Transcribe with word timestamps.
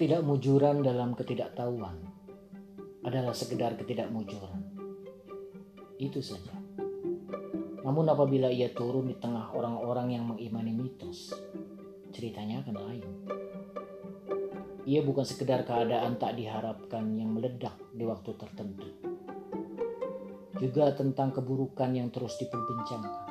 Ketidakmujuran 0.00 0.80
dalam 0.80 1.12
ketidaktahuan 1.12 1.92
adalah 3.04 3.36
sekedar 3.36 3.76
ketidakmujuran. 3.76 4.72
Itu 6.00 6.24
saja. 6.24 6.56
Namun 7.84 8.08
apabila 8.08 8.48
ia 8.48 8.72
turun 8.72 9.12
di 9.12 9.20
tengah 9.20 9.52
orang-orang 9.52 10.16
yang 10.16 10.24
mengimani 10.24 10.72
mitos, 10.72 11.36
ceritanya 12.16 12.64
akan 12.64 12.76
lain. 12.80 13.04
Ia 14.88 15.04
bukan 15.04 15.20
sekedar 15.20 15.68
keadaan 15.68 16.16
tak 16.16 16.32
diharapkan 16.32 17.04
yang 17.20 17.36
meledak 17.36 17.76
di 17.92 18.08
waktu 18.08 18.32
tertentu. 18.40 18.88
Juga 20.64 20.96
tentang 20.96 21.28
keburukan 21.28 21.92
yang 21.92 22.08
terus 22.08 22.40
diperbincangkan. 22.40 23.28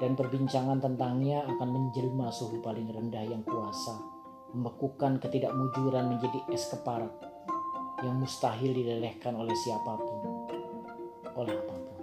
Dan 0.00 0.16
perbincangan 0.16 0.80
tentangnya 0.80 1.44
akan 1.44 1.68
menjelma 1.68 2.32
suhu 2.32 2.64
paling 2.64 2.88
rendah 2.88 3.28
yang 3.28 3.44
kuasa 3.44 4.15
membekukan 4.56 5.20
ketidakmujuran 5.20 6.16
menjadi 6.16 6.40
es 6.48 6.64
keparat 6.72 7.12
yang 8.00 8.16
mustahil 8.16 8.72
dilelehkan 8.72 9.36
oleh 9.36 9.52
siapa 9.52 10.00
pun, 10.00 10.48
oleh 11.36 11.52
apa 11.52 11.74
pun. 11.76 12.00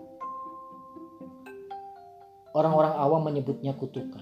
Orang-orang 2.53 2.94
awam 2.94 3.25
menyebutnya 3.25 3.73
kutukan. 3.73 4.21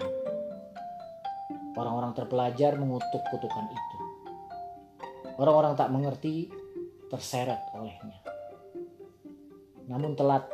Orang-orang 1.76 2.16
terpelajar 2.16 2.80
mengutuk 2.80 3.20
kutukan 3.28 3.68
itu. 3.68 3.98
Orang-orang 5.36 5.76
tak 5.76 5.92
mengerti 5.92 6.48
terseret 7.12 7.60
olehnya. 7.76 8.16
Namun 9.92 10.16
telat, 10.16 10.48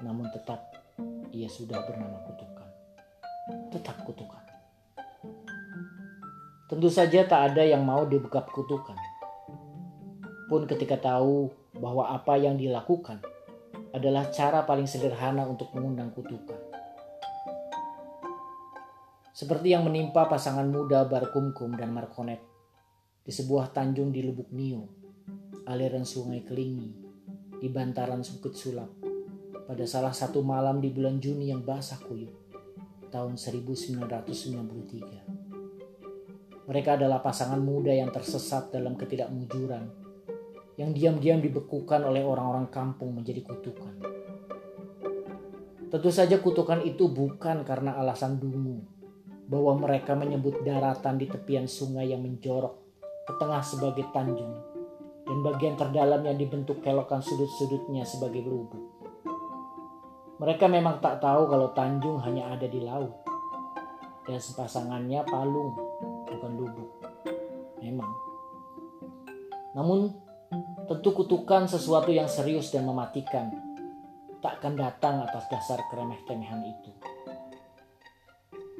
namun 0.00 0.32
tetap 0.32 0.72
ia 1.36 1.48
sudah 1.52 1.84
bernama 1.84 2.24
kutukan. 2.24 2.68
Tetap 3.68 4.00
kutukan. 4.08 4.39
Tentu 6.70 6.86
saja 6.86 7.26
tak 7.26 7.50
ada 7.50 7.66
yang 7.66 7.82
mau 7.82 8.06
dibekap 8.06 8.46
kutukan. 8.54 8.94
Pun 10.46 10.70
ketika 10.70 11.02
tahu 11.02 11.50
bahwa 11.74 12.14
apa 12.14 12.38
yang 12.38 12.54
dilakukan 12.54 13.18
adalah 13.90 14.30
cara 14.30 14.62
paling 14.62 14.86
sederhana 14.86 15.50
untuk 15.50 15.74
mengundang 15.74 16.14
kutukan. 16.14 16.62
Seperti 19.34 19.74
yang 19.74 19.82
menimpa 19.82 20.30
pasangan 20.30 20.70
muda 20.70 21.10
Barkumkum 21.10 21.74
dan 21.74 21.90
Markonet 21.90 22.38
di 23.26 23.34
sebuah 23.34 23.74
tanjung 23.74 24.14
di 24.14 24.22
Lubuk 24.22 24.54
Nio, 24.54 24.86
aliran 25.66 26.06
sungai 26.06 26.46
Kelingi, 26.46 26.94
di 27.58 27.66
bantaran 27.66 28.22
Bukit 28.22 28.54
Sulap, 28.54 28.94
pada 29.66 29.82
salah 29.90 30.14
satu 30.14 30.46
malam 30.46 30.78
di 30.78 30.94
bulan 30.94 31.18
Juni 31.18 31.50
yang 31.50 31.66
basah 31.66 31.98
kuyup, 31.98 32.30
tahun 33.10 33.34
1993. 33.34 35.49
Mereka 36.70 36.94
adalah 36.94 37.18
pasangan 37.18 37.58
muda 37.58 37.90
yang 37.90 38.14
tersesat 38.14 38.70
dalam 38.70 38.94
ketidakmujuran, 38.94 39.90
yang 40.78 40.94
diam-diam 40.94 41.42
dibekukan 41.42 41.98
oleh 42.06 42.22
orang-orang 42.22 42.70
kampung 42.70 43.10
menjadi 43.10 43.42
kutukan. 43.42 43.98
Tentu 45.90 46.10
saja 46.14 46.38
kutukan 46.38 46.78
itu 46.86 47.10
bukan 47.10 47.66
karena 47.66 47.98
alasan 47.98 48.38
dungu, 48.38 48.86
bahwa 49.50 49.82
mereka 49.82 50.14
menyebut 50.14 50.62
daratan 50.62 51.18
di 51.18 51.26
tepian 51.26 51.66
sungai 51.66 52.14
yang 52.14 52.22
menjorok 52.22 52.78
ke 53.26 53.34
tengah 53.34 53.66
sebagai 53.66 54.06
tanjung, 54.14 54.54
dan 55.26 55.42
bagian 55.42 55.74
terdalamnya 55.74 56.38
dibentuk 56.38 56.86
kelokan 56.86 57.18
sudut-sudutnya 57.18 58.06
sebagai 58.06 58.46
lubuk. 58.46 59.10
Mereka 60.38 60.70
memang 60.70 61.02
tak 61.02 61.18
tahu 61.18 61.50
kalau 61.50 61.74
tanjung 61.74 62.22
hanya 62.22 62.54
ada 62.54 62.70
di 62.70 62.78
laut, 62.78 63.26
dan 64.22 64.38
sepasangannya 64.38 65.26
palung 65.26 65.89
bukan 66.30 66.50
lubuk. 66.54 66.90
Memang. 67.82 68.12
Namun, 69.74 70.14
tentu 70.86 71.10
kutukan 71.14 71.66
sesuatu 71.70 72.10
yang 72.10 72.26
serius 72.26 72.74
dan 72.74 72.86
mematikan 72.86 73.50
tak 74.40 74.58
akan 74.58 74.74
datang 74.74 75.20
atas 75.20 75.46
dasar 75.52 75.78
keremeh-temehan 75.92 76.64
itu. 76.64 76.90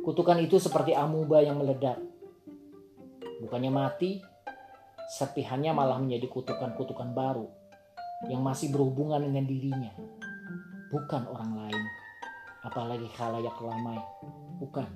Kutukan 0.00 0.40
itu 0.40 0.56
seperti 0.56 0.96
amuba 0.96 1.44
yang 1.44 1.60
meledak. 1.60 2.00
Bukannya 3.44 3.68
mati, 3.68 4.24
serpihannya 5.20 5.76
malah 5.76 6.00
menjadi 6.00 6.26
kutukan-kutukan 6.32 7.12
baru 7.12 7.44
yang 8.32 8.40
masih 8.40 8.72
berhubungan 8.72 9.20
dengan 9.20 9.44
dirinya. 9.44 9.92
Bukan 10.88 11.28
orang 11.28 11.52
lain, 11.68 11.82
apalagi 12.64 13.08
khalayak 13.12 13.56
ramai. 13.60 14.00
Bukan 14.60 14.88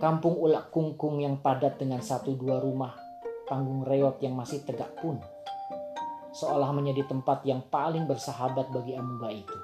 Kampung 0.00 0.32
ulak 0.40 0.72
kungkung 0.72 1.20
yang 1.20 1.44
padat 1.44 1.76
dengan 1.76 2.00
satu 2.00 2.32
dua 2.32 2.56
rumah, 2.56 2.96
panggung 3.44 3.84
reot 3.84 4.16
yang 4.24 4.32
masih 4.32 4.64
tegak 4.64 4.96
pun, 4.96 5.20
seolah 6.32 6.72
menjadi 6.72 7.04
tempat 7.04 7.44
yang 7.44 7.60
paling 7.68 8.08
bersahabat 8.08 8.72
bagi 8.72 8.96
amuba 8.96 9.28
itu. 9.28 9.58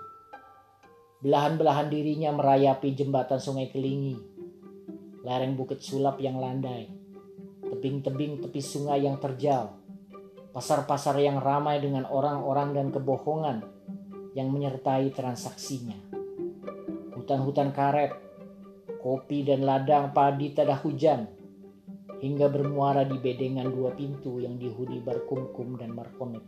Belahan-belahan 1.25 1.89
dirinya 1.89 2.37
merayapi 2.37 2.93
jembatan 2.93 3.41
sungai 3.41 3.73
Kelingi, 3.73 4.21
lereng 5.25 5.57
bukit 5.57 5.81
sulap 5.81 6.21
yang 6.21 6.37
landai, 6.37 6.85
tebing-tebing 7.65 8.45
tepi 8.45 8.61
sungai 8.61 9.09
yang 9.09 9.17
terjal, 9.17 9.73
pasar-pasar 10.53 11.17
yang 11.17 11.41
ramai 11.41 11.81
dengan 11.81 12.05
orang-orang 12.05 12.77
dan 12.77 12.93
kebohongan 12.93 13.65
yang 14.37 14.53
menyertai 14.53 15.17
transaksinya, 15.17 15.97
hutan-hutan 17.17 17.73
karet, 17.73 18.26
kopi 19.07 19.47
dan 19.47 19.63
ladang 19.63 20.11
padi 20.11 20.51
tada 20.51 20.75
hujan, 20.83 21.31
hingga 22.19 22.51
bermuara 22.51 23.07
di 23.07 23.15
bedengan 23.23 23.71
dua 23.71 23.95
pintu 23.95 24.43
yang 24.43 24.59
dihuni 24.59 24.99
Barkumkum 24.99 25.79
dan 25.79 25.95
Markonet, 25.95 26.43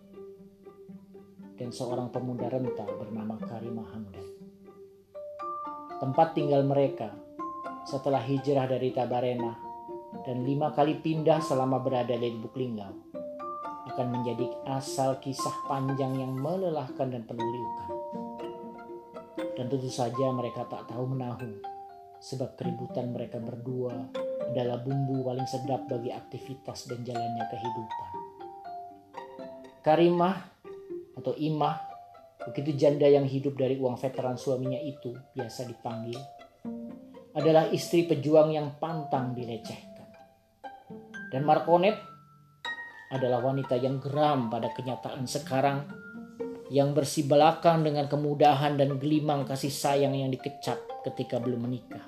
dan 1.54 1.70
seorang 1.70 2.10
pemuda 2.10 2.50
renta 2.50 2.82
bernama 2.82 3.38
Karimah 3.46 3.86
Hamdan. 3.94 4.26
Tempat 6.02 6.34
tinggal 6.34 6.66
mereka 6.66 7.14
setelah 7.86 8.26
hijrah 8.26 8.66
dari 8.66 8.90
Tabarena 8.90 9.54
dan 10.26 10.42
lima 10.42 10.74
kali 10.74 10.98
pindah 10.98 11.38
selama 11.38 11.78
berada 11.78 12.18
di 12.18 12.26
Lubuk 12.26 12.58
Linggau 12.58 12.90
akan 13.94 14.18
menjadi 14.18 14.50
asal 14.66 15.22
kisah 15.22 15.54
panjang 15.70 16.10
yang 16.18 16.34
melelahkan 16.34 17.06
dan 17.06 17.22
penuh 17.22 17.46
liukan. 17.54 17.90
Dan 19.54 19.70
tentu 19.70 19.86
saja 19.86 20.34
mereka 20.34 20.66
tak 20.66 20.90
tahu 20.90 21.06
menahu 21.06 21.77
sebab 22.18 22.58
keributan 22.58 23.14
mereka 23.14 23.38
berdua 23.38 23.94
adalah 24.50 24.80
bumbu 24.82 25.22
paling 25.22 25.46
sedap 25.46 25.86
bagi 25.86 26.10
aktivitas 26.10 26.90
dan 26.90 27.04
jalannya 27.06 27.44
kehidupan. 27.46 28.10
Karimah 29.84 30.36
atau 31.14 31.32
Imah, 31.38 31.78
begitu 32.50 32.74
janda 32.74 33.06
yang 33.06 33.26
hidup 33.26 33.54
dari 33.54 33.78
uang 33.78 33.98
veteran 33.98 34.34
suaminya 34.34 34.78
itu 34.78 35.14
biasa 35.34 35.66
dipanggil, 35.68 36.18
adalah 37.38 37.70
istri 37.70 38.08
pejuang 38.08 38.50
yang 38.50 38.74
pantang 38.82 39.36
dilecehkan. 39.36 40.10
Dan 41.28 41.44
Markonet 41.44 41.94
adalah 43.12 43.40
wanita 43.40 43.76
yang 43.78 44.02
geram 44.02 44.52
pada 44.52 44.72
kenyataan 44.72 45.24
sekarang 45.24 45.86
yang 46.68 46.92
bersibelakang 46.92 47.80
dengan 47.80 48.04
kemudahan 48.08 48.76
dan 48.76 49.00
gelimang 49.00 49.48
kasih 49.48 49.72
sayang 49.72 50.12
yang 50.12 50.28
dikecap 50.28 50.76
ketika 51.08 51.40
belum 51.40 51.64
menikah, 51.64 52.04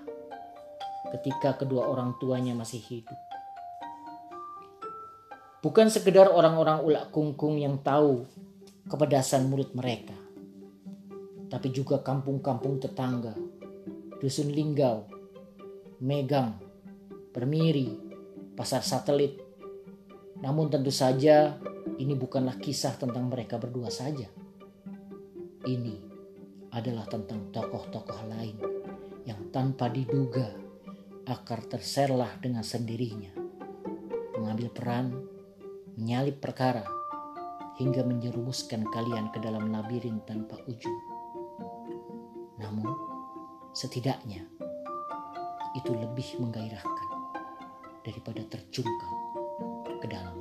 ketika 1.17 1.57
kedua 1.57 1.89
orang 1.89 2.17
tuanya 2.21 2.53
masih 2.53 2.81
hidup. 2.85 3.17
Bukan 5.61 5.93
sekedar 5.93 6.29
orang-orang 6.29 6.85
ulak 6.85 7.13
kungkung 7.13 7.61
yang 7.61 7.81
tahu 7.85 8.25
kepedasan 8.89 9.49
mulut 9.49 9.73
mereka, 9.77 10.17
tapi 11.53 11.69
juga 11.73 12.01
kampung-kampung 12.01 12.81
tetangga, 12.81 13.37
dusun 14.21 14.53
linggau, 14.53 15.05
megang, 16.01 16.57
permiri, 17.33 17.97
pasar 18.57 18.81
satelit. 18.81 19.37
Namun 20.41 20.73
tentu 20.73 20.89
saja 20.89 21.61
ini 22.01 22.17
bukanlah 22.17 22.57
kisah 22.57 22.97
tentang 22.97 23.29
mereka 23.29 23.61
berdua 23.61 23.93
saja 23.93 24.25
ini 25.69 26.01
adalah 26.73 27.05
tentang 27.05 27.53
tokoh-tokoh 27.53 28.21
lain 28.31 28.80
yang 29.31 29.55
tanpa 29.55 29.87
diduga 29.87 30.51
akar 31.23 31.63
terserlah 31.71 32.35
dengan 32.43 32.67
sendirinya, 32.67 33.31
mengambil 34.35 34.75
peran, 34.75 35.07
menyalip 35.95 36.43
perkara, 36.43 36.83
hingga 37.79 38.03
menjerumuskan 38.03 38.83
kalian 38.91 39.31
ke 39.31 39.39
dalam 39.39 39.71
labirin 39.71 40.19
tanpa 40.27 40.59
ujung. 40.67 40.99
Namun, 42.59 42.91
setidaknya 43.71 44.43
itu 45.79 45.95
lebih 45.95 46.43
menggairahkan 46.43 47.09
daripada 48.03 48.43
tercungkal 48.51 49.15
ke 50.03 50.11
dalam 50.11 50.40